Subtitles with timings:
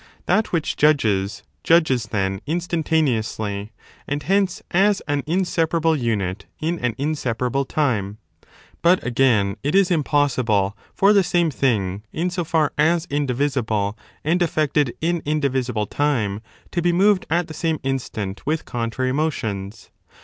[0.25, 3.71] That which judges judges, then, instantaneously
[4.07, 8.17] and hence as an inseparable unit in an inseparable time.
[8.81, 13.95] But, again, it is impossible for the same thing, in 13 so far as indivisible
[14.23, 16.41] and affected in indivisible time,
[16.71, 19.91] to be moved at the same instant with contrary motions.